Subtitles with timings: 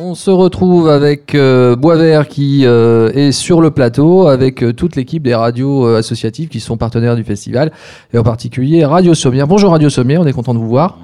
[0.00, 4.96] On se retrouve avec euh, Boisvert qui euh, est sur le plateau, avec euh, toute
[4.96, 7.72] l'équipe des radios associatives qui sont partenaires du festival,
[8.14, 9.46] et en particulier Radio Sommière.
[9.46, 10.98] Bonjour Radio Sommière, on est content de vous voir.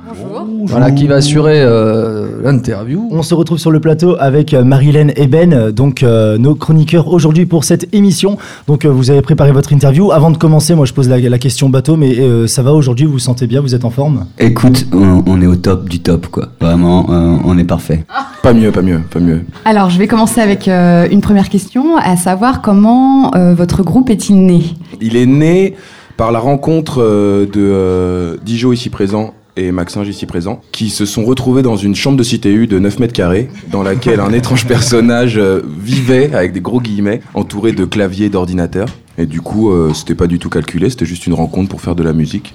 [0.67, 3.09] Voilà, qui va assurer euh, l'interview.
[3.11, 6.55] On se retrouve sur le plateau avec euh, Marilène et Ben, euh, donc euh, nos
[6.55, 8.37] chroniqueurs aujourd'hui pour cette émission.
[8.67, 10.13] Donc euh, vous avez préparé votre interview.
[10.13, 13.07] Avant de commencer, moi je pose la, la question bateau, mais euh, ça va aujourd'hui?
[13.07, 13.61] Vous vous sentez bien?
[13.61, 14.27] Vous êtes en forme?
[14.39, 16.49] Écoute, on, on est au top du top, quoi.
[16.61, 18.05] Vraiment, euh, on est parfait.
[18.43, 19.43] Pas mieux, pas mieux, pas mieux.
[19.65, 24.11] Alors, je vais commencer avec euh, une première question, à savoir comment euh, votre groupe
[24.11, 24.63] est-il né?
[25.01, 25.75] Il est né
[26.17, 31.07] par la rencontre euh, de euh, Dijo ici présent et Maxinge ici présent, qui se
[31.07, 34.33] sont retrouvés dans une chambre de cité U de 9 mètres carrés, dans laquelle un
[34.33, 38.89] étrange personnage euh, vivait, avec des gros guillemets, entouré de claviers d'ordinateurs.
[39.17, 41.95] Et du coup, euh, c'était pas du tout calculé, c'était juste une rencontre pour faire
[41.95, 42.55] de la musique.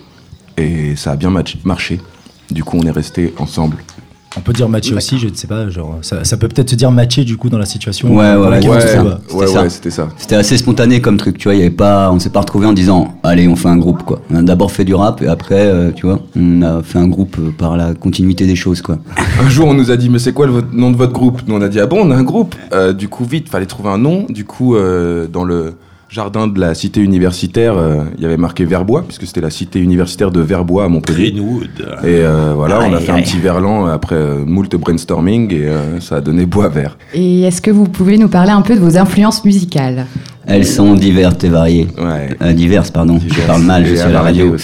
[0.57, 1.99] Et ça a bien marché.
[2.51, 3.77] Du coup, on est restés ensemble.
[4.37, 5.69] On peut dire matcher aussi, je ne sais pas.
[5.69, 8.15] Genre, ça, ça peut peut-être se dire matcher du coup dans la situation.
[8.15, 9.61] Ouais, dans ouais, Ouais, ouais, C'était ça.
[9.63, 10.09] ouais, c'était ça.
[10.17, 11.55] C'était assez spontané comme truc, tu vois.
[11.55, 14.03] Il y avait pas, on s'est pas retrouvé en disant, allez, on fait un groupe,
[14.03, 14.21] quoi.
[14.29, 17.07] On a d'abord fait du rap et après, euh, tu vois, on a fait un
[17.07, 18.99] groupe euh, par la continuité des choses, quoi.
[19.41, 21.41] Un jour, on nous a dit, mais c'est quoi le nom de votre groupe?
[21.47, 22.55] Nous, on a dit, ah bon, on a un groupe.
[22.71, 24.25] Euh, du coup, vite, fallait trouver un nom.
[24.29, 25.73] Du coup, euh, dans le
[26.09, 29.79] jardin de la cité universitaire, euh, il y avait marqué Verbois, puisque c'était la cité
[29.79, 31.31] universitaire de Verbois à Montpellier.
[31.31, 31.69] Greenwood.
[32.03, 35.99] Et euh, voilà, on a fait un petit verlan après euh, moult brainstorming et euh,
[35.99, 36.97] ça a donné bois vert.
[37.13, 40.07] Et est-ce que vous pouvez nous parler un peu de vos influences musicales?
[40.47, 41.87] Elles sont diverses et variées.
[41.97, 42.35] Ouais.
[42.41, 43.19] Euh, diverses, pardon.
[43.25, 44.55] Je parle mal, je et suis à la radio.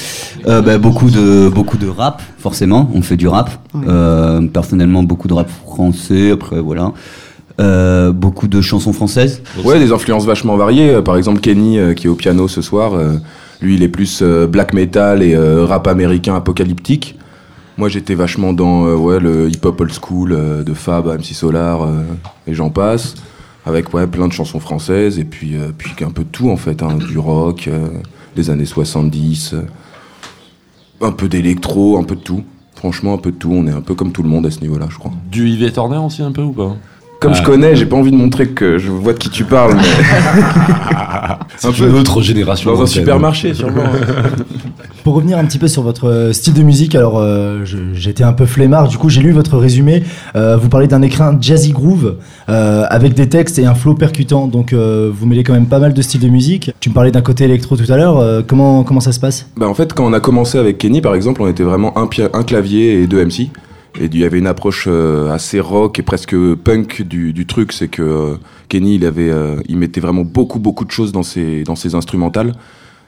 [0.47, 2.89] Euh, bah, beaucoup de beaucoup de rap, forcément.
[2.95, 3.51] On fait du rap.
[3.87, 6.31] Euh, personnellement, beaucoup de rap français.
[6.31, 6.91] Après, voilà.
[7.61, 9.41] Euh, beaucoup de chansons françaises.
[9.63, 10.89] Ouais, des influences vachement variées.
[10.89, 13.13] Euh, Par exemple, Kenny, euh, qui est au piano ce soir, euh,
[13.61, 17.17] lui, il est plus euh, black metal et euh, rap américain apocalyptique.
[17.77, 21.83] Moi, j'étais vachement dans euh, ouais, le hip-hop old school euh, de Fab, MC Solar
[21.83, 22.03] euh,
[22.47, 23.15] et j'en passe.
[23.65, 26.57] Avec ouais, plein de chansons françaises et puis, euh, puis un peu de tout en
[26.57, 26.83] fait.
[26.83, 27.87] hein, du rock, euh,
[28.35, 29.61] des années 70, euh,
[31.01, 32.43] un peu d'électro, un peu de tout.
[32.75, 33.51] Franchement, un peu de tout.
[33.53, 35.11] On est un peu comme tout le monde à ce niveau-là, je crois.
[35.31, 36.75] Du Yves Turner aussi un peu ou pas?
[37.19, 37.37] Comme Ah.
[37.37, 39.81] je connais, j'ai pas envie de montrer que je vois de qui tu parles, mais
[41.57, 41.99] C'est Un une peu.
[41.99, 42.73] autre génération.
[42.73, 43.83] dans un supermarché sûrement.
[45.03, 48.33] Pour revenir un petit peu sur votre euh, style de musique, alors euh, j'étais un
[48.33, 50.03] peu flemmard, du coup j'ai lu votre résumé.
[50.35, 52.15] Euh, vous parlez d'un écrin jazzy groove
[52.49, 55.79] euh, avec des textes et un flow percutant, donc euh, vous mêlez quand même pas
[55.79, 56.71] mal de styles de musique.
[56.79, 59.47] Tu me parlais d'un côté électro tout à l'heure, euh, comment, comment ça se passe?
[59.57, 62.09] Bah, en fait, quand on a commencé avec Kenny, par exemple, on était vraiment un,
[62.33, 63.49] un clavier et deux MC.
[63.99, 67.71] Et il y avait une approche euh, assez rock et presque punk du, du truc.
[67.71, 68.35] C'est que euh,
[68.67, 71.95] Kenny, il, avait, euh, il mettait vraiment beaucoup, beaucoup de choses dans ses, dans ses
[71.95, 72.53] instrumentales.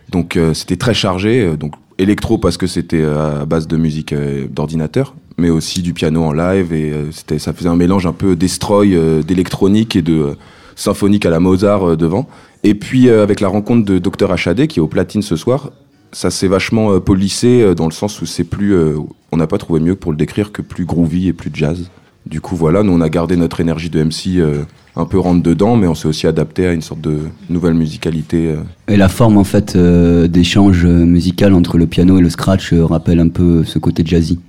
[0.10, 1.58] Donc c'était très chargé.
[1.58, 4.16] donc électro parce que c'était à base de musique
[4.50, 6.72] d'ordinateur, mais aussi du piano en live.
[6.72, 10.38] Et c'était, ça faisait un mélange un peu destroy d'électronique et de
[10.78, 12.26] symphonique à la Mozart devant.
[12.64, 15.72] Et puis avec la rencontre de Dr Hd qui est au platine ce soir,
[16.12, 18.96] ça s'est vachement euh, polissé euh, dans le sens où c'est plus, euh,
[19.32, 21.90] on n'a pas trouvé mieux pour le décrire que plus groovy et plus jazz.
[22.26, 24.64] Du coup voilà, nous on a gardé notre énergie de MC euh,
[24.98, 27.20] un peu rentre dedans, mais on s'est aussi adapté à une sorte de
[27.50, 28.48] nouvelle musicalité.
[28.48, 28.58] euh.
[28.94, 32.86] Et la forme en fait euh, d'échange musical entre le piano et le scratch euh,
[32.86, 34.40] rappelle un peu ce côté jazzy.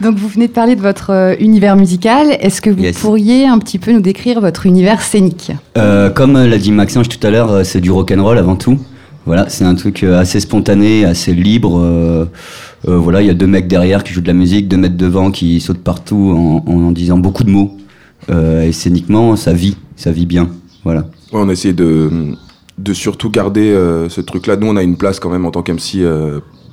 [0.00, 2.36] Donc, vous venez de parler de votre euh, univers musical.
[2.40, 2.98] Est-ce que vous Yes.
[2.98, 5.52] pourriez un petit peu nous décrire votre univers scénique?
[5.78, 8.76] Euh, comme l'a dit Maxence tout à l'heure, c'est du rock and roll avant tout.
[9.26, 11.78] Voilà, c'est un truc euh, assez spontané, assez libre.
[11.78, 12.26] euh,
[12.88, 14.96] euh, voilà, il y a deux mecs derrière qui jouent de la musique, deux mecs
[14.96, 17.76] devant qui sautent partout en, disant beaucoup de mots.
[18.30, 20.50] Et scéniquement, ça vit, ça vit bien.
[20.82, 21.06] Voilà.
[21.32, 22.10] On a essayé de,
[22.78, 23.72] de surtout garder
[24.08, 24.56] ce truc-là.
[24.56, 26.04] Nous, on a une place quand même en tant qu'MC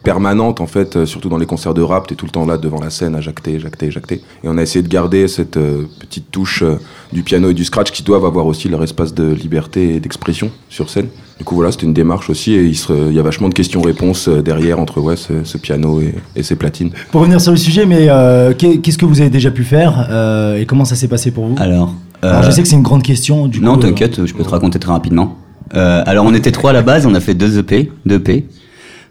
[0.03, 2.07] permanente, en fait, euh, surtout dans les concerts de rap.
[2.07, 4.15] T'es tout le temps là devant la scène à jacter, jacter, jacter.
[4.43, 6.75] Et on a essayé de garder cette euh, petite touche euh,
[7.13, 10.49] du piano et du scratch qui doivent avoir aussi leur espace de liberté et d'expression
[10.69, 11.07] sur scène.
[11.37, 12.53] Du coup, voilà, c'était une démarche aussi.
[12.53, 15.57] Et il, se- il y a vachement de questions-réponses euh, derrière entre ouais, ce, ce
[15.57, 16.91] piano et, et ces platines.
[17.11, 20.07] Pour revenir sur le sujet, mais euh, qu'est- qu'est-ce que vous avez déjà pu faire
[20.09, 21.55] euh, et comment ça s'est passé pour vous?
[21.59, 23.47] Alors, Alors, je sais que c'est une grande question.
[23.47, 25.37] Du non, coup, euh, t'inquiète, je peux te raconter très rapidement.
[25.73, 28.45] Euh, alors, on était trois à la base, on a fait deux EP, deux EP.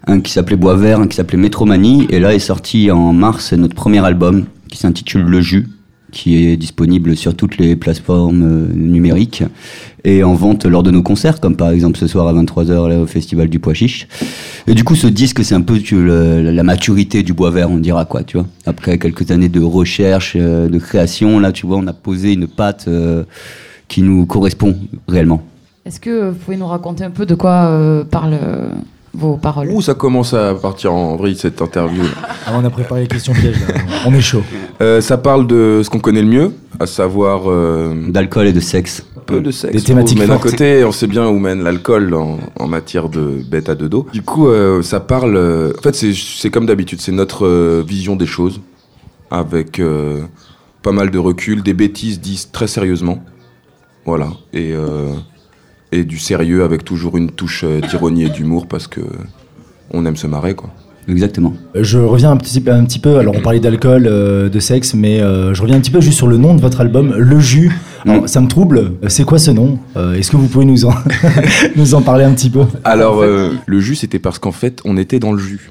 [0.06, 2.06] Un qui s'appelait Bois Vert, un qui s'appelait Métromanie.
[2.11, 5.69] Et là est sorti en mars notre premier album qui s'intitule Le Jus,
[6.12, 9.44] qui est disponible sur toutes les plateformes euh, numériques
[10.05, 13.00] et en vente lors de nos concerts, comme par exemple ce soir à 23h là,
[13.00, 14.08] au Festival du Pois Chiche.
[14.67, 18.05] Et du coup, ce disque, c'est un peu la maturité du Bois Vert, on dira
[18.05, 18.47] quoi, tu vois.
[18.67, 22.47] Après quelques années de recherche, euh, de création, là, tu vois, on a posé une
[22.47, 23.25] patte euh,
[23.88, 24.76] qui nous correspond
[25.08, 25.43] réellement.
[25.85, 28.05] Est-ce que vous pouvez nous raconter un peu de quoi euh,
[29.12, 32.02] vos paroles Ouh, ça commence à partir en vrille cette interview.
[32.46, 33.60] Ah, on a préparé les questions pièges.
[33.68, 33.74] là.
[34.06, 34.42] On est chaud.
[34.80, 38.60] Euh, ça parle de ce qu'on connaît le mieux, à savoir euh, D'alcool et de
[38.60, 39.04] sexe.
[39.16, 39.74] un peu de sexe.
[39.74, 40.50] Des thématiques Mais d'un fortes.
[40.52, 44.06] côté, on sait bien où mène l'alcool en, en matière de bête à deux dos.
[44.12, 45.36] Du coup, euh, ça parle.
[45.36, 48.60] euh, en fait, c'est- c'est comme d'habitude, c'est notre euh, vision des choses,
[49.30, 50.22] avec euh,
[50.82, 53.22] pas mal de recul, des bêtises dites très sérieusement.
[54.06, 54.28] Voilà.
[54.54, 55.10] Et, euh,
[55.92, 59.00] et du sérieux avec toujours une touche euh, d'ironie et d'humour parce que
[59.92, 60.70] on aime se marrer, quoi.
[61.08, 61.54] Exactement.
[61.75, 63.16] Je reviens un petit, un petit peu.
[63.19, 66.19] Alors, on parlait d'alcool, euh, de sexe, mais euh, je reviens un petit peu juste
[66.19, 67.72] sur le nom de votre album, Le Jus.
[68.06, 68.28] Alors, Mm.
[68.28, 68.92] ça me trouble.
[69.08, 70.94] C'est quoi ce nom Euh, Est-ce que vous pouvez nous en,
[71.76, 72.64] nous en parler un petit peu?
[72.84, 75.70] Alors, euh, le jus, c'était parce qu'en fait, on était dans le jus.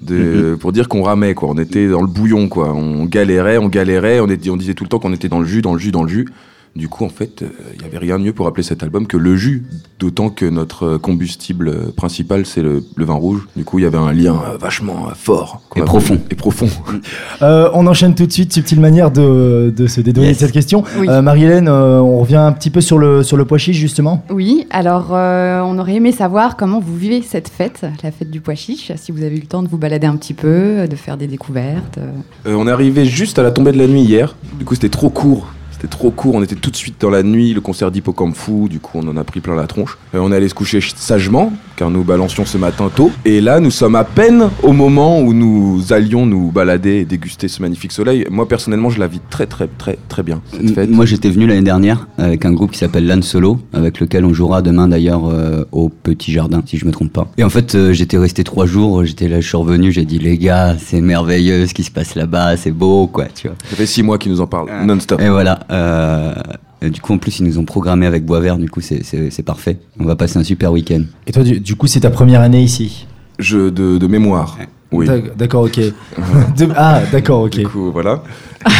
[0.00, 1.50] De, Pour dire qu'on ramait, quoi.
[1.50, 2.72] On était dans le bouillon, quoi.
[2.74, 4.20] On galérait, on galérait.
[4.20, 5.92] On, était, on disait tout le temps qu'on était dans le jus, dans le jus,
[5.92, 6.26] dans le jus.
[6.74, 9.06] Du coup, en fait, euh, il n'y avait rien de mieux pour appeler cet album
[9.06, 9.64] que le jus.
[9.98, 13.46] D'autant que notre euh, combustible euh, principal, c'est le, le vin rouge.
[13.56, 15.60] Du coup, il y avait un lien euh, vachement euh, fort.
[15.76, 16.18] Et profond.
[16.30, 16.68] Et profond.
[17.42, 18.52] Euh, On enchaîne tout de suite.
[18.52, 20.38] Subtile manière de, de se dédouaner Yes.
[20.38, 20.84] de cette question.
[20.98, 21.08] Oui.
[21.08, 24.24] Euh, Marie-Hélène, euh, on revient un petit peu sur le, sur le pois chiche, justement.
[24.30, 28.40] Oui, alors euh, on aurait aimé savoir comment vous vivez cette fête, la fête du
[28.40, 30.96] pois chiche, si vous avez eu le temps de vous balader un petit peu, de
[30.96, 31.98] faire des découvertes.
[31.98, 32.12] euh.
[32.46, 34.36] Euh, on est arrivé juste à la tombée de la nuit hier.
[34.58, 35.52] Du coup, c'était trop court.
[35.82, 36.36] C'était trop court.
[36.36, 37.52] On était tout de suite dans la nuit.
[37.54, 38.68] Le concert d'Hippocampe Fou.
[38.70, 39.98] Du coup, on en a pris plein la tronche.
[40.14, 43.10] Euh, on est allé se coucher ch- sagement, car nous balancions ce matin tôt.
[43.24, 47.48] Et là, nous sommes à peine au moment où nous allions nous balader et déguster
[47.48, 48.24] ce magnifique soleil.
[48.30, 50.88] Moi, personnellement, je la vis très, très, très, très bien cette fête.
[50.90, 54.32] Moi, j'étais venu l'année dernière avec un groupe qui s'appelle Lan Solo, avec lequel on
[54.32, 57.26] jouera demain d'ailleurs euh, au Petit Jardin, si je me trompe pas.
[57.38, 59.04] Et en fait, euh, j'étais resté trois jours.
[59.04, 62.14] J'étais là, je suis revenu, j'ai dit les gars, c'est merveilleux ce qui se passe
[62.14, 63.56] là-bas, c'est beau, quoi, tu vois.
[63.68, 65.20] Ça fait six mois qu'ils nous en parlent non-stop.
[65.20, 65.58] Et voilà.
[65.72, 66.34] Euh,
[66.82, 68.58] du coup, en plus, ils nous ont programmé avec Boisvert.
[68.58, 69.78] Du coup, c'est- parfait.
[69.98, 71.02] On va passer un super week-end.
[71.26, 73.06] Et toi, du, du coup, c'est ta première année ici?
[73.38, 74.58] Je de, de mémoire.
[74.92, 75.06] Oui.
[75.06, 75.78] D'ac- D'accord, ok.
[76.56, 77.56] De- ah, d'accord, ok.
[77.56, 78.22] Du coup, voilà.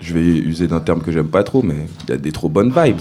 [0.00, 1.74] je vais user d'un terme que j'aime pas trop, mais
[2.06, 2.96] il y a des trop bonnes vibes.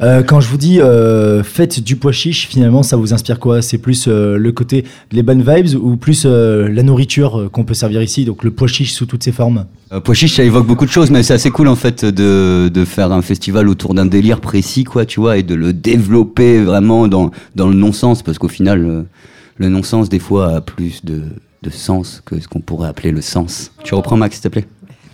[0.00, 3.62] Euh, quand je vous dis euh, faites du pois chiche, finalement, ça vous inspire quoi?
[3.62, 7.74] C'est plus euh, le côté les bonnes vibes ou plus euh, la nourriture qu'on peut
[7.74, 9.66] servir ici, donc le pois chiche sous toutes ses formes?
[9.92, 12.68] Euh, Pois chiche, ça évoque beaucoup de choses, mais c'est assez cool en fait de,
[12.72, 16.60] de faire un festival autour d'un délire précis, quoi, tu vois, et de le développer
[16.62, 19.02] vraiment dans, dans le non-sens, parce qu'au final, euh,
[19.62, 21.22] le non-sens, des fois, a plus de,
[21.62, 23.72] de sens que ce qu'on pourrait appeler le sens.
[23.84, 24.66] Tu reprends, Max, s'il te plaît?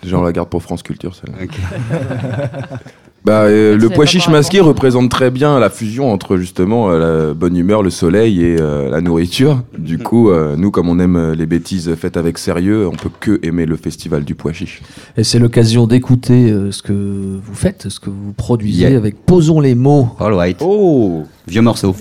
[0.03, 1.47] Déjà, on la garde pour France Culture, celle-là.
[3.25, 7.29] Bah, euh, Tu le pois chiche masqué représente très bien la fusion entre justement euh,
[7.29, 9.61] la bonne humeur, le soleil et euh, la nourriture.
[9.77, 13.39] Du coup, euh, nous, comme on aime les bêtises faites avec sérieux, on peut que
[13.43, 14.81] aimer le festival du pois chiche.
[15.17, 18.97] Et c'est l'occasion d'écouter euh, ce que vous faites, ce que vous produisez Yeah.
[18.97, 20.11] avec Posons les mots.
[20.21, 20.57] All right.
[20.63, 21.97] Oh Vieux morceau.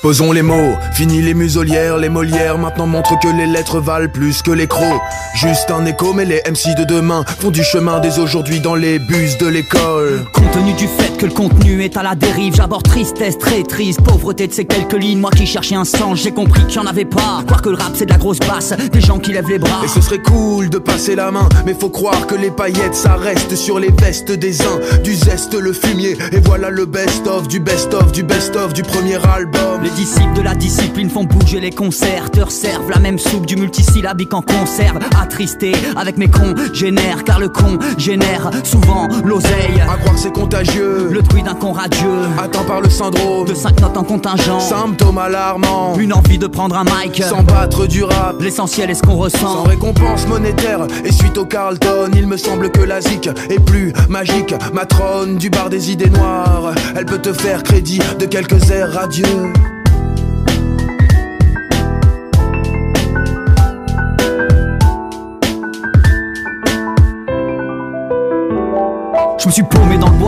[0.00, 4.42] Posons les mots, fini les muselières, les Molières maintenant montrent que les lettres valent plus
[4.42, 5.02] que les crocs.
[5.34, 9.00] Juste un écho, mais les MC de demain font du chemin dès aujourd'hui dans les
[9.00, 10.24] bus de l'école.
[10.32, 14.00] Compte tenu du fait que le contenu est à la dérive, j'aborde tristesse, très triste,
[14.02, 15.18] pauvreté de ces quelques lignes.
[15.18, 17.42] Moi qui cherchais un sens, j'ai compris qu'il y en avait pas.
[17.44, 19.80] Croire que le rap c'est de la grosse basse, des gens qui lèvent les bras.
[19.84, 23.16] Et ce serait cool de passer la main, mais faut croire que les paillettes ça
[23.16, 24.78] reste sur les vestes des uns.
[25.02, 29.87] Du zeste, le fumier, et voilà le best-of, du best-of, du best-of du premier album.
[29.88, 33.56] Les disciples de la discipline font bouger les concerts, te servent la même soupe du
[33.56, 34.98] multisyllabique en conserve.
[35.18, 39.80] Attristé avec mes cons, génère, car le con génère souvent l'oseille.
[39.80, 43.54] À croire que c'est contagieux, Le bruit d'un con radieux, atteint par le syndrome, de
[43.54, 44.60] cinq notes en contingent.
[44.60, 47.22] symptôme alarmant, Une envie de prendre un mic.
[47.22, 48.42] sans battre du rap.
[48.42, 49.62] L'essentiel est ce qu'on Sans ressent.
[49.62, 54.54] récompense monétaire et suite au Carlton, il me semble que la zik est plus magique.
[54.74, 59.24] Matrone du bar des idées noires, elle peut te faire crédit de quelques airs radieux.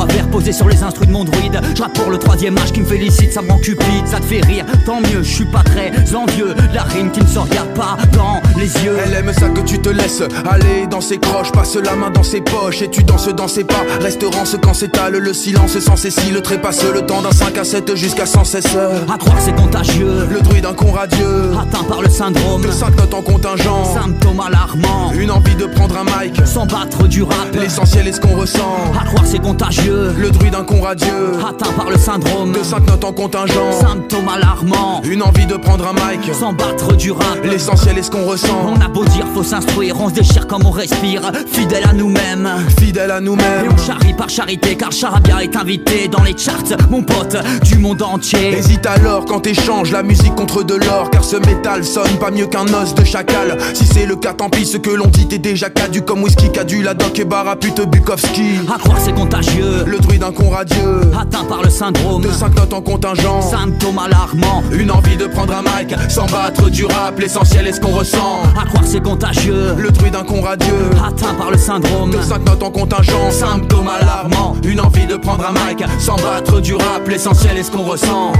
[0.01, 1.61] Paumé dans le bois vert posé sur les instruments de mon druide.
[1.75, 4.25] Je rappe pour le troisième âge qui me félicite, ça me rend cupide, ça te
[4.25, 6.55] fait rire, tant mieux, je suis pas très envieux.
[6.73, 8.97] La rime qui ne se regarde pas dans les yeux.
[9.05, 12.23] Elle aime ça que tu te laisses aller dans ses croches, passe la main dans
[12.23, 13.85] ses poches et tu danses dans ses pas.
[14.01, 17.65] Restaurant ce quand s'étale le silence sans cécile, le trépasse le temps d'un 5 à
[17.65, 19.03] 7 jusqu'à 100 cesseurs.
[19.13, 22.63] À croire c'est contagieux, Le druide d'un con radieux, atteint par le syndrome.
[22.63, 26.41] De 5 notes en contingent, Symptôme alarmant, une envie de prendre un mic.
[26.45, 27.55] sans battre du rap.
[27.59, 28.93] L'essentiel est ce qu'on ressent.
[29.01, 31.33] À croire c'est contagieux, Le druide un con radieux.
[31.47, 33.73] Atteint par le syndrome De 5 notes en contingent.
[33.73, 36.33] Symptôme alarmant Une envie de prendre un mic.
[36.33, 38.67] Sans battre du rap L'essentiel est ce qu'on ressent.
[38.69, 42.49] On a beau dire faut s'instruire On se déchire comme on respire Fidèle à nous-mêmes
[42.79, 43.69] Fidèle à Et nous-mêmes.
[43.73, 48.03] on charrie par charité car Charabia est invité dans les charts Mon pote du monde
[48.03, 52.31] entier Hésite alors quand t'échanges la musique contre de l'or Car ce métal sonne pas
[52.31, 55.27] mieux qu'un os de chacal Si c'est le cas tant pis ce que l'on dit
[55.27, 59.15] t'es déjà cadu Comme whisky cadu la doc et barra pute Bukowski À croire c'est
[59.15, 62.23] contagieux Le druide un con radieux Atteint par le syndrome.
[62.23, 63.41] De 5 notes en contingent.
[63.43, 64.63] Symptôme alarmant.
[64.73, 67.19] Une envie de prendre un mic Sans battre du rap.
[67.19, 68.43] L'essentiel est ce qu'on ressent.
[68.61, 69.75] À croire c'est contagieux.
[69.79, 72.11] Le druide un con radieux Atteint par le syndrome.
[72.11, 73.31] De 5 notes en contingent.
[73.31, 74.57] Symptôme alarmant.
[74.65, 77.09] Une envie de prendre un mic Sans battre du rap.
[77.09, 78.33] L'essentiel est ce qu'on ressent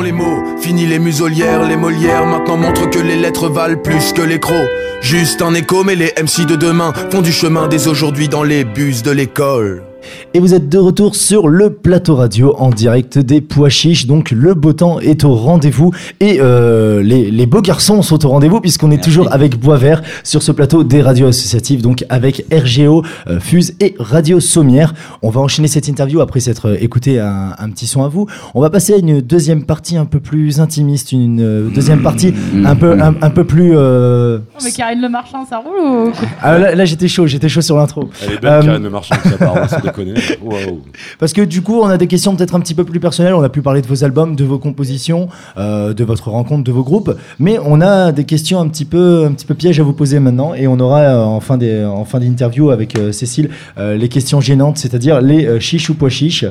[0.00, 4.22] Les mots, fini les muselières, les Molières maintenant montrent que les lettres valent plus que
[4.22, 4.68] les crocs.
[5.02, 8.64] Juste un écho, mais les MC de demain font du chemin dès aujourd'hui dans les
[8.64, 9.91] bus de l'école.
[10.34, 14.06] Et vous êtes de retour sur le plateau radio en direct des Pois Chiches.
[14.06, 18.28] Donc le beau temps est au rendez-vous et euh, les, les beaux garçons sont au
[18.30, 21.82] rendez-vous puisqu'on est toujours avec Boisvert sur ce plateau des radios associatives.
[21.82, 24.94] Donc avec RGO, euh, Fuse et Radio Sommière.
[25.22, 28.26] On va enchaîner cette interview après s'être euh, écouté un, un petit son à vous.
[28.54, 32.32] On va passer à une deuxième partie un peu plus intimiste, une deuxième partie
[32.64, 33.72] un peu un, un peu plus.
[33.76, 36.12] euh, Oh, mais Karine Le Marchand, ça roule ou...
[36.40, 38.08] ah, là, là, j'étais chaud, j'étais chaud sur l'intro.
[38.22, 39.68] Elle est belle, Euh, Karine Le Marchand, ça part,
[40.42, 40.80] Waouh.
[41.18, 43.34] Parce que du coup, on a des questions peut-être un petit peu plus personnelles.
[43.34, 46.72] On a pu parler de vos albums, de vos compositions, euh, de votre rencontre, de
[46.72, 47.14] vos groupes.
[47.38, 50.18] Mais on a des questions un petit peu, un petit peu pièges à vous poser
[50.20, 50.54] maintenant.
[50.54, 54.08] Et on aura euh, en fin des, en fin d'interview avec euh, Cécile euh, les
[54.08, 56.44] questions gênantes, c'est-à-dire les euh, chiches ou pois chiches.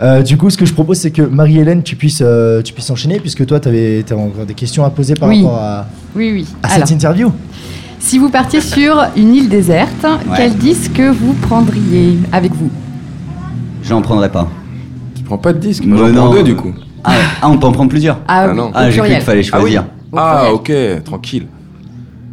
[0.00, 2.90] Euh, du coup, ce que je propose, c'est que Marie-Hélène, tu puisses, euh, tu puisses
[2.90, 5.42] enchaîner, puisque toi, tu avais, encore des questions à poser par Oui.
[5.42, 5.86] rapport à,
[6.16, 6.46] Oui, oui.
[6.62, 7.32] à Alors, cette interview.
[7.98, 12.70] si vous partiez sur une île déserte, quel disque vous prendriez avec vous?
[13.82, 14.48] J'en prendrai pas.
[15.14, 16.24] Tu prends pas de disque Mais Moi j'en non.
[16.26, 16.72] prends deux du coup.
[17.04, 18.66] Ah, ah, on peut en prendre plusieurs Ah, Ah oui, non.
[18.68, 19.60] au Ah, j'ai cru qu'il fallait Ah oui.
[19.62, 19.84] choisir.
[20.16, 20.98] Ah pluriel.
[20.98, 21.46] ok, tranquille.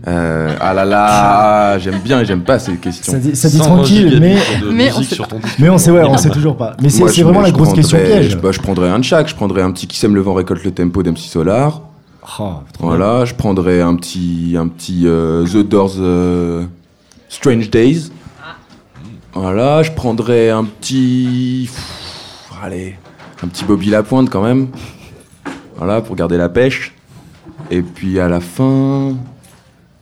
[0.07, 3.11] Euh, ah là là, j'aime bien et j'aime pas ces questions.
[3.13, 4.35] Ça dit, ça dit Sans tranquille, mais,
[4.71, 5.17] mais on sait
[5.57, 6.35] mais on sait, ouais, on Ah, sait bah.
[6.35, 6.75] toujours pas.
[6.79, 8.29] Mais c'est Moi, c'est je- vraiment la grosse question piège.
[8.31, 9.27] Je, bah, je prendrais un de chaque.
[9.27, 11.81] Je prendrais un petit qui sème le vent récolte le tempo d'MC Solar.
[12.39, 12.43] Oh,
[12.79, 16.65] Voilà, je prendrais un petit, un petit euh, The Doors euh,
[17.29, 18.11] Strange Days.
[19.37, 21.69] Voilà, je prendrais un petit.
[22.63, 22.95] Allez,
[23.43, 24.69] un petit Bobby Lapointe quand même.
[25.75, 26.93] Voilà, pour garder la pêche.
[27.69, 29.13] Et puis à la fin,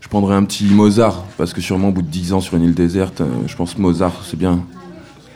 [0.01, 1.23] je prendrais un petit Mozart.
[1.35, 3.75] Parce que sûrement au bout de 10 ans sur une île déserte, euh, je pense
[3.75, 4.63] Mozart, c'est bien.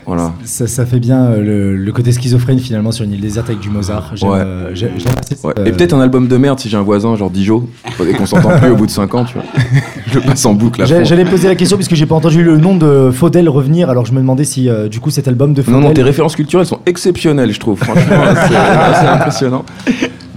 [0.07, 0.31] Voilà.
[0.45, 3.59] Ça, ça fait bien euh, le, le côté schizophrène finalement sur une île déserte avec
[3.59, 4.11] du Mozart.
[4.15, 4.39] J'aime Ouais.
[4.39, 5.53] euh, j'ai- j'aime assez Ouais.
[5.57, 7.69] cette, Et euh, peut-être un album de merde si j'ai un voisin genre Dijo
[8.09, 9.43] et qu'on s'entend plus au bout de 5 ans, tu vois.
[10.07, 10.85] Je le passe en boucle.
[10.85, 14.13] J'allais poser la question puisque j'ai pas entendu le nom de Faudel revenir, alors je
[14.13, 15.81] me demandais si euh, du coup cet album de Non, Faudel.
[15.81, 17.77] non, tes références culturelles sont exceptionnelles, je trouve.
[17.77, 18.03] Franchement,
[18.47, 19.65] c'est assez impressionnant.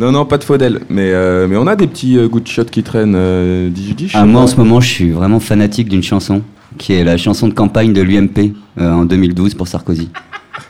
[0.00, 0.80] Non, non, pas de Faudel.
[0.88, 3.14] Mais, euh, mais on a des petits euh, good shots qui traînent.
[3.16, 3.68] Euh,
[4.14, 6.42] Ah, moi, en ce moment, je suis vraiment fanatique d'une chanson
[6.78, 10.10] qui est la chanson de campagne de l'UMP euh, en 2012 pour Sarkozy.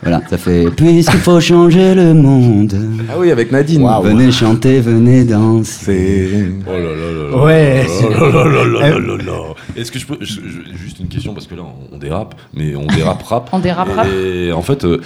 [0.03, 2.75] Voilà, ça fait Puisqu'il faut changer le monde,
[3.09, 3.85] Ah oui, avec Nadine.
[4.03, 6.29] venez chanter, venez danser.
[6.31, 6.47] C'est.
[6.67, 7.43] Oh là là là là.
[7.43, 7.85] Ouais.
[7.89, 9.41] Oh là là là là là là là.
[9.75, 10.17] Est-ce que je peux.
[10.21, 13.49] je- je- juste une question, parce que là, on dérape, mais on dérape rap.
[13.53, 14.07] On dérape rap.
[14.07, 14.99] Et en fait, euh,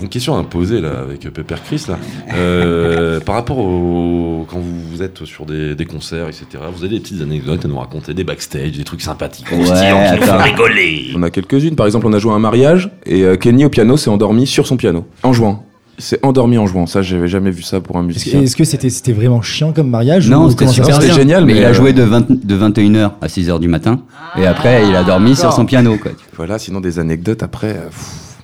[0.00, 1.98] une question à me poser là, avec Pepper Chris, là.
[2.34, 4.46] Euh, par rapport au.
[4.50, 7.68] Quand vous, vous êtes sur des, des concerts, etc., vous avez des petites anecdotes à
[7.68, 11.12] nous raconter, des backstage, des trucs sympathiques, Ouais, croustillants, qui nous font rigoler.
[11.16, 11.76] On a quelques-unes.
[11.76, 14.46] Par exemple, on a joué à un mariage et euh, Kenny au piano s'est endormi
[14.46, 15.64] sur son piano en jouant.
[15.98, 16.86] C'est endormi en jouant.
[16.86, 18.40] Ça, j'avais jamais vu ça pour un musicien.
[18.40, 20.66] est-ce que c'était c'était vraiment chiant comme mariage Non, ou c'était
[21.12, 24.00] génial, mais, mais, il a euh, joué de, 20 de 21h à 6h du matin.
[24.38, 25.96] Et après, il a dormi sur son piano.
[26.00, 26.12] Quoi.
[26.36, 27.70] Voilà, sinon des anecdotes après.
[27.76, 28.36] euh, pff,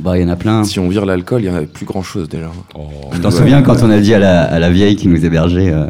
[0.00, 0.64] Bah, il y en a plein.
[0.64, 2.50] si on vire l'alcool, il y en a plus grand chose déjà.
[2.74, 2.80] Oh.
[3.12, 5.70] Je t'en souviens quand on a dit à la, à la vieille qui nous hébergeait
[5.70, 5.86] euh,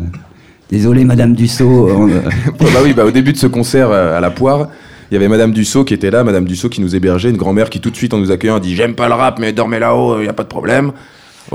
[0.71, 1.88] Désolé, Madame Dussault.
[1.95, 2.21] on, euh,
[2.61, 4.69] bah oui, bah au début de ce concert euh, à la poire,
[5.12, 7.69] il y avait Madame Dussault qui était là, Madame Dussault qui nous hébergeait, une grand-mère
[7.69, 10.19] qui tout de suite en nous accueillant dit J'aime pas le rap, mais dormez là-haut,
[10.21, 10.92] il y a pas de problème.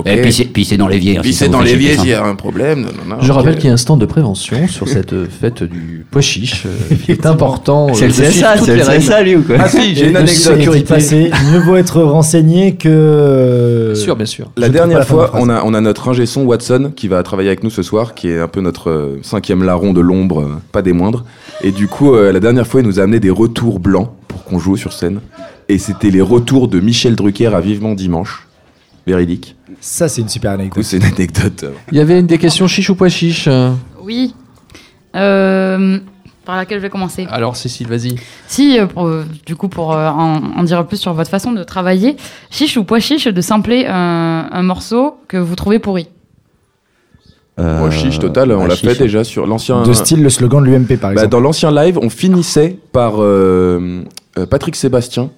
[0.06, 1.18] Et puis c'est- puis c'est dans l'évier.
[1.18, 2.82] hein, Puis si c'est dans l'évier s'il y a un problème.
[2.82, 5.26] non, non, non, Je rappelle qu'il y a un stand de prévention sur cette euh,
[5.28, 6.66] fête du pois chiche.
[6.66, 7.88] euh, qui est important.
[7.90, 8.84] euh, C'est le CSA, c'est le.
[8.84, 10.84] CSA, lui ou quoi Ah si, j'ai une anecdote.
[10.86, 13.92] passée, mieux vaut être renseigné que.
[13.94, 14.52] Bien sûr, bien sûr.
[14.58, 16.44] La Je dernière la fin de la fois, on a, on a notre ingé son
[16.44, 19.64] Watson qui va travailler avec nous ce soir, qui est un peu notre euh, cinquième
[19.64, 21.26] larron de l'ombre, euh, pas des moindres.
[21.64, 24.44] Et du coup, euh, la dernière fois, il nous a amené des retours blancs pour
[24.44, 25.20] qu'on joue sur scène.
[25.70, 28.47] Et c'était les retours de Michel Drucker à Vivement Dimanche.
[29.08, 29.56] Véridique.
[29.82, 30.84] Ça, c'est une super anecdote.
[30.84, 31.64] c'est une anecdote.
[31.64, 33.48] euh, Il y avait une des questions chiche ou pois chiche.
[33.48, 33.72] euh,
[34.04, 34.36] Oui.
[35.16, 35.98] Euh,
[36.46, 37.26] par laquelle je vais commencer.
[37.32, 38.16] Alors, Cécile, vas-y.
[38.48, 39.10] Si, pour,
[39.46, 42.16] du coup, pour en, en dire plus sur votre façon de travailler,
[42.50, 46.08] chiche ou pois chiche de sampler un, un morceau que vous trouvez pourri.
[47.60, 48.88] Euh, Moi, chiche total, on bah, l'a chiche.
[48.90, 49.82] fait déjà sur l'ancien.
[49.84, 51.30] De style le slogan de l'UMP par Bah, exemple.
[51.30, 54.04] dans l'ancien live, on finissait par euh,
[54.50, 55.32] Patrick Sébastien.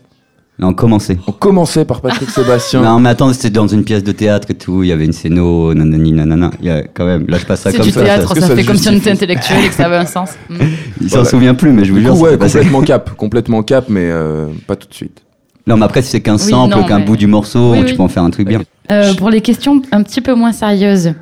[0.59, 1.17] Non, commencez.
[1.25, 2.81] On commençait par Patrick Sébastien.
[2.83, 4.83] Non, mais attends, c'était dans une pièce de théâtre et tout.
[4.83, 6.51] Il y avait une scéno, nanani, nanana.
[6.59, 7.25] Il y a quand même.
[7.29, 8.01] Là, je passe ça comme du ça.
[8.03, 10.05] théâtre, que ça, ça fait comme si on était intellectuel et que ça avait un
[10.17, 10.31] sens.
[10.49, 10.55] Mm.
[11.01, 11.29] Il s'en Voilà.
[11.29, 12.19] souvient plus, mais je vous jure.
[12.19, 15.21] ouais, complètement cap, complètement cap, mais euh, pas tout de suite.
[15.65, 17.91] Non, mais après, si c'est qu'un Oui, sample, qu'un mais- bout du morceau, Oui, tu
[17.91, 17.93] oui.
[17.93, 18.61] peux en faire un truc bien.
[18.91, 21.13] Euh, pour les questions un petit peu moins sérieuses.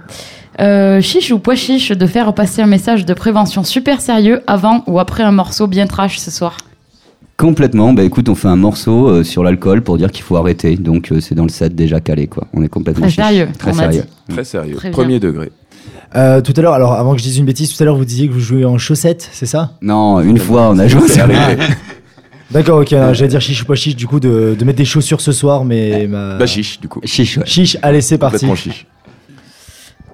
[0.60, 4.84] Euh, chiche ou pois chiche de faire passer un message de prévention super sérieux avant
[4.88, 6.58] ou après un morceau bien trash ce soir?
[7.38, 7.94] Complètement.
[7.94, 10.76] Bah écoute, on fait un morceau euh, sur l'alcool pour dire qu'il faut arrêter.
[10.76, 12.48] Donc euh, c'est dans le set déjà calé, quoi.
[12.54, 13.24] On est complètement Très chiche.
[13.24, 14.04] sérieux, Très sérieux.
[14.28, 14.76] Très sérieux.
[14.76, 14.98] Très bien.
[14.98, 15.52] Premier degré.
[16.16, 18.06] Euh, tout à l'heure, alors avant que je dise une bêtise, tout à l'heure vous
[18.06, 19.74] disiez que vous jouez en chaussettes, c'est ça?
[19.82, 21.08] Non, une fois, on a joué.
[21.08, 21.62] C'est arrivé.
[22.52, 25.20] D'accord, ok, j'allais dire chiche ou pas chiche, du coup de, de mettre des chaussures
[25.20, 26.38] ce soir, mais ma...
[26.38, 27.02] Bah, chiche, du coup.
[27.04, 27.46] Chiche, ouais.
[27.46, 28.46] Chiche, allez c'est parti.
[28.48, 28.88] Complètement chiche.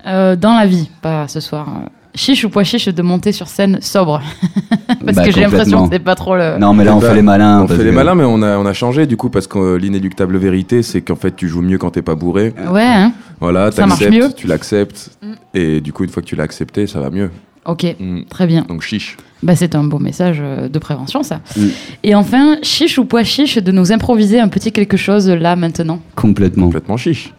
[0.07, 1.67] Euh, Dans la vie, pas ce soir.
[1.69, 4.21] Euh, Chiche ou pois chiche de monter sur scène sobre
[4.87, 6.57] Parce Bah, que j'ai l'impression que c'est pas trop le.
[6.59, 7.61] Non, mais là, on Bah, fait les malins.
[7.63, 9.77] On fait les malins, mais on a, on a changé du coup parce que euh,
[9.77, 12.53] l'inéluctable vérité, c'est qu'en fait tu joues mieux quand t'es pas bourré.
[12.71, 14.31] Ouais, hein Voilà, Ça marche mieux.
[14.35, 15.33] tu l'acceptes, Mm.
[15.55, 17.31] et du coup une fois que tu l'as accepté, ça va mieux.
[17.65, 18.21] ok, Mm.
[18.29, 18.65] très bien.
[18.69, 19.17] Donc chiche.
[19.41, 21.39] Bah, c'est un beau message euh, de prévention, ça.
[21.57, 21.61] Mm.
[22.03, 25.99] Et enfin, chiche ou pois chiche de nous improviser un petit quelque chose là maintenant.
[26.15, 26.65] Complètement.
[26.65, 27.33] Complètement chiche.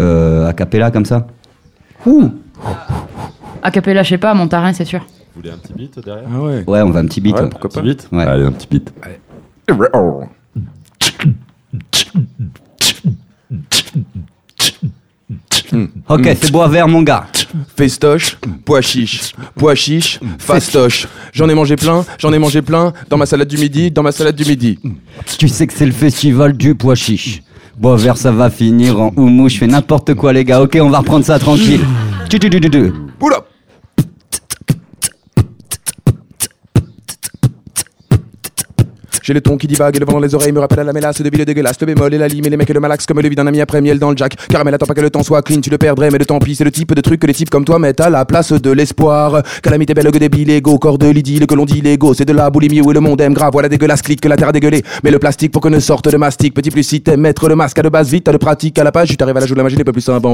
[0.00, 1.26] Euh, a cappella comme ça
[3.66, 5.00] A cappella, je sais pas, Montarin, c'est sûr.
[5.00, 6.62] Vous voulez un petit beat derrière Ah ouais.
[6.68, 7.34] Ouais, on va un petit beat.
[7.34, 7.48] Ouais, ouais.
[7.48, 7.82] pourquoi Petit pas.
[7.82, 8.22] beat Ouais.
[8.22, 8.92] Allez, un petit beat.
[16.08, 17.26] Ok, c'est bois vert, mon gars.
[17.76, 21.08] Festoche, pois chiche, pois chiche, fastoche.
[21.32, 24.12] J'en ai mangé plein, j'en ai mangé plein, dans ma salade du midi, dans ma
[24.12, 24.78] salade du midi.
[25.38, 27.42] Tu sais que c'est le festival du pois chiche.
[27.76, 29.48] Bois vert, ça va finir en houmou.
[29.48, 30.62] Je fais n'importe quoi, les gars.
[30.62, 31.80] Ok, on va reprendre ça tranquille.
[32.28, 32.92] Tu, tu, tu, tu, tu.
[33.20, 33.44] Oula
[39.26, 41.28] J'ai le ton qui divague et le les oreilles me rappelle à la mélasse de
[41.28, 43.28] ville dégueulasse, le bémol et la lime et les mecs et le malax comme le
[43.28, 44.36] vide d'un ami après miel dans le jack.
[44.48, 46.54] Caramel, attends pas que le temps soit clean, tu le perdrais, mais le tant pis,
[46.54, 48.70] c'est le type de truc que les types comme toi mettent à la place de
[48.70, 49.42] l'espoir.
[49.64, 52.50] Calamité belle que débile égaux, corps de l'idylle que l'on dit l'ego, c'est de la
[52.50, 54.84] boulimie où le monde aime grave, voilà dégueulasse clique que la terre a dégueulé.
[55.02, 57.56] Mais le plastique pour que ne sorte de mastic, petit plus si t'aimes mettre le
[57.56, 59.46] masque à de base vite, à de pratique à la page, tu t'arrives à la
[59.46, 60.24] joue de la magie, les plus simple.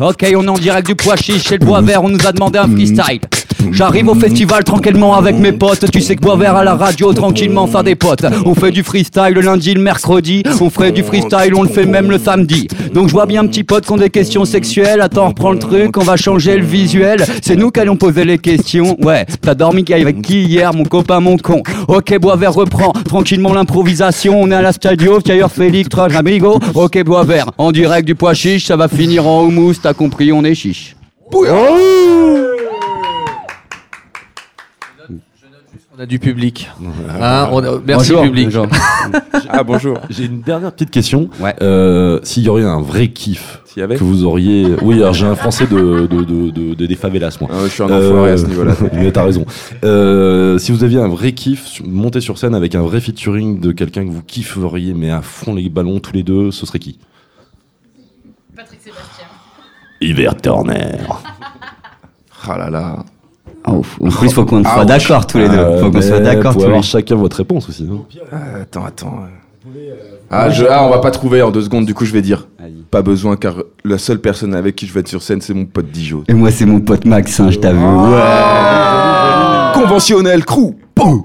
[0.00, 2.02] Ok, on est en direct du pois chiche le bois vert.
[2.02, 3.20] On nous a demandé un freestyle.
[3.70, 5.90] J'arrive au festival tranquillement avec mes potes.
[5.90, 8.24] Tu sais que bois vert à la radio tranquillement faire des potes.
[8.44, 10.42] On fait du freestyle le lundi, le mercredi.
[10.60, 12.68] On ferait du freestyle, on le fait même le samedi.
[12.92, 15.00] Donc je vois bien petit pote qui ont des questions sexuelles.
[15.00, 17.24] Attends, on reprend le truc, on va changer le visuel.
[17.42, 18.96] C'est nous qui allons poser les questions.
[19.02, 21.62] Ouais, t'as dormi avec qui hier, mon copain, mon con?
[21.88, 24.40] Ok, bois vert reprend tranquillement l'improvisation.
[24.40, 26.58] On est à la stadio, Pierre Félix, Trash Amigo.
[26.74, 29.74] Ok, bois vert, en direct du pois chiche, ça va finir en houmous.
[29.82, 30.96] T'as compris, on est chiche.
[36.02, 36.68] On a du public.
[37.20, 38.22] Hein, on a- Merci Bonjour.
[38.24, 38.44] public.
[38.46, 38.66] Bonjour.
[39.54, 39.98] Ah bonjour.
[40.10, 41.28] J'ai une dernière petite question.
[41.38, 41.54] Ouais.
[41.62, 44.74] Euh, S'il y aurait un vrai kiff S'il y avait que vous auriez.
[44.82, 47.50] Oui, alors j'ai un français de, de, de, de- de- des favelas, moi.
[47.52, 48.74] Ah je suis un enfoiré à ce niveau-là.
[48.94, 49.44] Mais t'as raison.
[49.84, 53.70] Euh, si vous aviez un vrai kiff, monter sur scène avec un vrai featuring de
[53.70, 56.98] quelqu'un que vous kifferiez, mais à fond les ballons tous les deux, ce serait qui?
[58.56, 59.26] Patrick Sébastien.
[60.00, 60.96] Hiver Turner.
[62.48, 63.04] Ah là là.
[63.64, 63.98] Ah, ouf.
[64.00, 64.86] En plus, faut qu'on soit Ouch.
[64.86, 65.56] d'accord tous les deux.
[65.56, 66.86] Euh, Faut qu'on soit d'accord tous les avoir deux.
[66.86, 67.88] chacun votre réponse aussi.
[68.32, 69.18] Ah, attends, attends.
[70.30, 72.48] Ah, je, ah, on va pas trouver en deux secondes, du coup je vais dire.
[72.90, 75.66] Pas besoin car la seule personne avec qui je vais être sur scène c'est mon
[75.66, 76.24] pote Dijo.
[76.28, 78.10] Et moi, c'est mon pote Max, hein, je t'avoue.
[79.74, 81.24] Conventionnel, crew Boum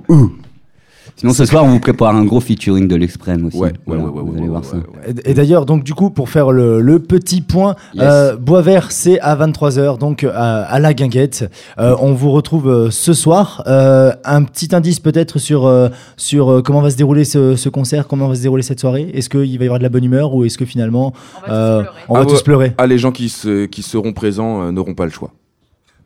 [1.19, 3.57] Sinon, ce soir, on vous prépare un gros featuring de l'Extrême aussi.
[3.57, 4.77] Ouais, ouais, Voilà, ouais, ouais, Vous allez voir ouais, ça.
[4.77, 5.15] ouais.
[5.25, 8.03] Et, et d'ailleurs, donc du coup, pour faire le, le petit point, Yes.
[8.05, 11.49] euh, Bois Vert, c'est à 23h, donc euh, à la guinguette.
[11.79, 13.63] Euh, on vous retrouve euh, ce soir.
[13.65, 17.69] Euh, un petit indice peut-être sur, euh, sur euh, comment va se dérouler ce, ce
[17.69, 19.09] concert, comment va se dérouler cette soirée.
[19.13, 21.13] Est-ce qu'il va y avoir de la bonne humeur ou est-ce que finalement
[21.47, 22.05] On va euh, tous pleurer.
[22.09, 24.93] on va Ah, tous pleurer Ah, les gens qui, se, qui seront présents euh, n'auront
[24.93, 25.31] pas le choix.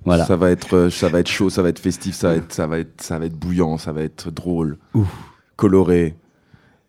[0.05, 0.25] Voilà.
[0.25, 2.51] Ça va être, euh, ça va être chaud, ça va être festif, ça va être,
[2.53, 4.77] ça va être, ça va être bouillant, ça va être drôle,
[5.55, 6.15] coloré.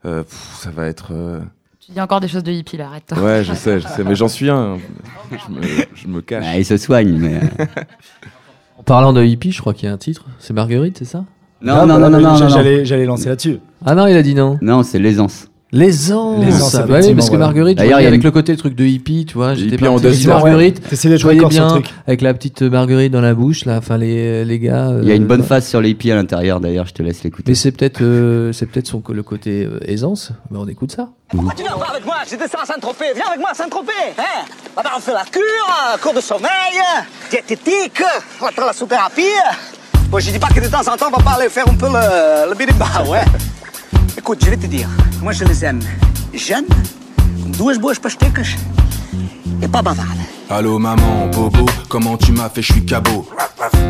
[0.05, 1.09] Euh, pff, ça va être.
[1.13, 1.41] euh,
[1.79, 3.13] Tu dis encore des choses de hippie là, arrête.
[3.17, 4.79] Ouais, je sais, je sais, mais j'en suis un.
[5.31, 5.61] Je me,
[5.95, 6.45] je me cache.
[6.47, 7.41] Ah, il se soigne, mais.
[8.79, 10.25] En parlant de hippie, je crois qu'il y a un titre.
[10.41, 11.25] C'est Marguerite, c'est ça?
[11.61, 12.49] Non, non, non, non, non, non, non.
[12.49, 13.61] J'allais, j'allais lancer là-dessus.
[13.87, 14.59] Ah non, il a dit non.
[14.61, 15.47] Non, c'est l'aisance.
[15.75, 16.45] L'aisance.
[16.45, 17.39] L'aisance, Bah oui, parce que ouais.
[17.39, 19.55] Marguerite, je D'ailleurs, voyais il y a avec le côté truc de hippie, tu vois.
[19.55, 20.13] J'étais en deux.
[20.27, 20.83] Marguerite.
[20.83, 21.87] D'être Je voyais bien truc.
[22.07, 23.79] avec la petite Marguerite dans la bouche, là.
[23.79, 24.91] Enfin, les, les gars.
[25.01, 26.93] Il y a une euh, bonne bah, phase sur les hippies à l'intérieur d'ailleurs, je
[26.93, 27.53] te laisse l'écouter.
[27.53, 30.33] Mais c'est peut-être euh, c'est peut-être son le côté euh, aisance.
[30.51, 31.09] Mais on écoute ça.
[31.31, 32.17] Pourquoi tu viens pas avec moi?
[32.31, 33.07] Je descends à Saint-Tropez.
[33.15, 33.93] Viens avec moi à Saint-Tropez.
[34.19, 34.45] Hein?
[34.77, 36.51] Là-bas, on fait la cure, euh, cours de sommeil,
[37.31, 38.03] diététique,
[38.43, 39.23] on la southérapie.
[40.11, 41.75] Bon, je dis pas que de temps en temps, on va pas aller faire un
[41.75, 43.25] peu le, le biriba, ouais.
[44.17, 44.89] Écoute, je vais te dire,
[45.23, 45.81] moi je les aime
[46.35, 46.67] jeunes,
[47.43, 48.57] comme duas boas pastecas,
[49.63, 50.19] et pas bavardes.
[50.51, 53.27] Allô maman, bobo, comment tu m'as fait, je suis cabot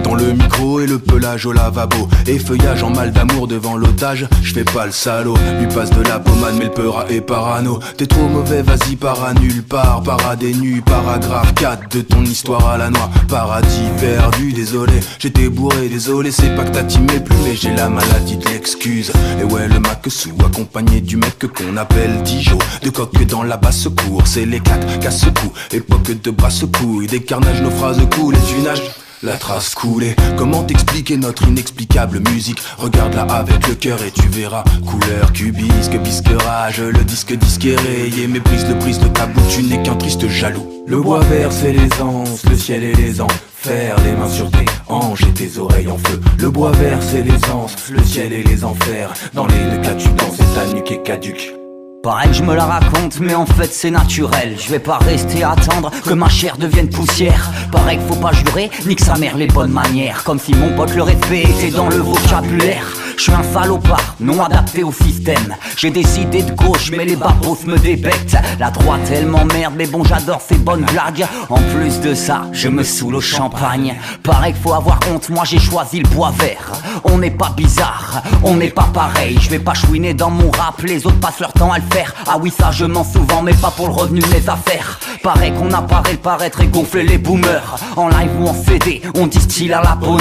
[0.05, 2.09] Dans le micro et le pelage au lavabo.
[2.27, 4.27] Et feuillage en mal d'amour devant l'otage.
[4.43, 7.79] Je fais pas le salaud, lui passe de la pommade mais le peura est parano.
[7.97, 10.03] T'es trop mauvais, vas-y para nulle part.
[10.03, 13.11] Para des nus, paragraphe 4 de ton histoire à la noix.
[13.29, 16.31] Paradis perdu, désolé, j'étais bourré, désolé.
[16.31, 19.13] C'est pas que t'as timé plus mais j'ai la maladie de l'excuse.
[19.41, 22.59] Et ouais le mac sous accompagné du mec qu'on appelle Dijon.
[22.83, 25.53] De coque dans la basse cour, c'est l'éclat, casse-cou.
[25.73, 28.83] Époque de brasse-couille, des carnages, nos phrases coulent Et tu nages
[29.23, 32.61] la trace coulée, comment t'expliquer notre inexplicable musique?
[32.79, 34.65] Regarde-la avec le cœur et tu verras.
[34.87, 39.63] Couleur, cubisque, bisquerage, le disque disque est rayé Méprise le brise de ta bouche, tu
[39.63, 40.69] n'es qu'un triste jaloux.
[40.87, 43.97] Le bois vert c'est les anses, le ciel et les enfers.
[44.05, 46.21] Les mains sur tes hanches et tes oreilles en feu.
[46.39, 49.13] Le bois vert c'est les anses, le ciel et les enfers.
[49.35, 51.62] Dans les deux cas tu danses et ta nuque est caduque
[52.03, 54.57] Pareil je me la raconte, mais en fait c'est naturel.
[54.59, 57.49] Je vais pas rester à attendre que ma chair devienne poussière.
[57.71, 60.25] Pareil qu'il faut pas jurer, ni que sa mère les bonnes manières.
[60.25, 62.87] Comme si mon pote le respect était dans le vocabulaire.
[63.17, 65.55] Je suis un salopard, non adapté au système.
[65.77, 68.37] J'ai décidé de gauche, mais les babos me débectent.
[68.59, 71.27] La droite elle m'emmerde, mais bon j'adore ces bonnes blagues.
[71.49, 73.95] En plus de ça, je me saoule au champagne.
[74.23, 76.73] Pareil qu'il faut avoir honte, moi j'ai choisi le bois vert.
[77.05, 79.39] On n'est pas bizarre, on n'est pas pareil.
[79.41, 82.15] Je vais pas chouiner dans mon rap, les autres passent leur temps à le faire.
[82.27, 84.99] Ah oui, ça je mens souvent, mais pas pour le revenu de mes affaires.
[85.23, 87.77] Pareil qu'on apparaît le paraître et gonfler les boomers.
[87.97, 90.21] En live ou en CD, on distille à la bonne.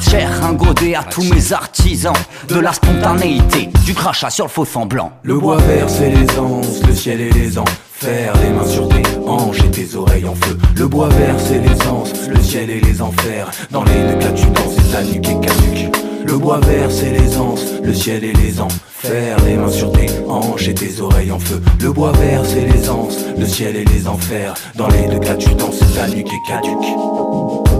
[0.00, 0.56] Cher un
[0.94, 2.12] à tous mes artisans.
[2.48, 5.12] De la spontanéité, du crachat sur le faux semblant.
[5.22, 9.02] Le bois vert c'est les anses, le ciel et les enfers Les mains sur tes
[9.26, 10.58] hanches et tes oreilles en feu.
[10.76, 14.32] Le bois vert c'est les anses, le ciel et les enfers Dans les deux cas
[14.32, 15.96] tu danses et ta nuque est caduque.
[16.24, 20.08] Le bois vert c'est les anses, le ciel et les enfers Les mains sur tes
[20.28, 21.60] hanches et tes oreilles en feu.
[21.80, 25.34] Le bois vert c'est les anses, le ciel et les enfers Dans les deux cas
[25.34, 27.71] tu danses et ta nuque est caduque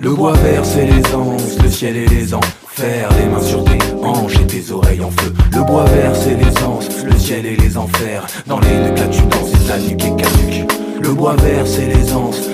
[0.00, 3.78] Le bois vert c'est les anses, le ciel et les enfers Les mains sur tes
[4.04, 5.32] hanches et tes oreilles en feu.
[5.52, 8.24] Le bois vert c'est les le ciel et les enfers.
[8.46, 10.66] Dans les deux cas tu danses et ta nuque
[11.00, 12.04] Le bois vert c'est les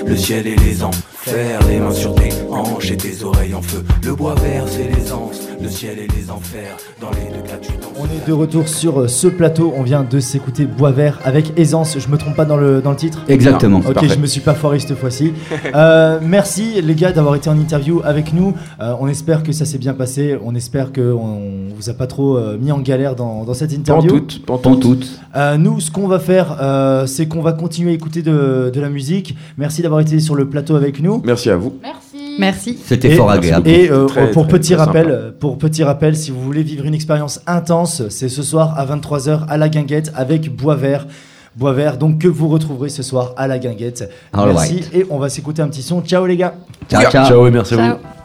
[0.05, 3.83] le ciel et les enfers Les mains sur tes hanches et tes oreilles en feu
[4.03, 7.57] Le bois vert c'est les anses, le ciel et les enfers Dans les deux cas
[7.61, 9.73] tu danses On est de retour sur euh, ce plateau.
[9.75, 11.97] On vient de s'écouter Bois Vert avec aisance.
[11.99, 13.21] Je me trompe pas dans le, dans le titre?
[13.27, 13.79] Exactement.
[13.79, 15.33] Ok, je me suis pas foiré cette fois-ci.
[15.73, 18.55] Euh, merci les gars d'avoir été en interview avec nous.
[18.81, 20.37] Euh, on espère que ça s'est bien passé.
[20.43, 23.71] On espère qu'on on vous a pas trop euh, mis en galère dans, dans cette
[23.73, 24.11] interview.
[24.11, 25.19] Pantoute, pantoute.
[25.35, 28.81] Euh, nous, ce qu'on va faire, euh, c'est qu'on va continuer à écouter de, de
[28.81, 29.35] la musique.
[29.57, 31.21] Merci d'avoir été sur le plateau avec nous.
[31.25, 31.77] Merci à vous.
[31.81, 32.00] Merci.
[32.39, 32.77] Merci.
[32.85, 33.67] C'était fort agréable.
[33.69, 35.15] Et euh, Très, pour très, petit très rappel, sympa.
[35.15, 38.85] euh, pour petit rappel, si vous voulez vivre une expérience intense, c'est ce soir à
[38.85, 41.07] 23h à la Guinguette avec Bois Vert.
[41.55, 44.09] Bois Vert, donc que vous retrouverez ce soir à la Guinguette.
[44.33, 44.95] All Merci right.
[44.95, 46.01] et on va s'écouter un petit son.
[46.01, 46.55] Ciao les gars.
[46.89, 47.25] Ciao, ciao.
[47.27, 47.83] Ciao et merci à vous.
[47.83, 48.20] Ciao.